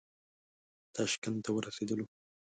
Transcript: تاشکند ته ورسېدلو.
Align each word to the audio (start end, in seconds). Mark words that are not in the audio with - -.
تاشکند 0.95 1.37
ته 1.45 1.49
ورسېدلو. 1.53 2.05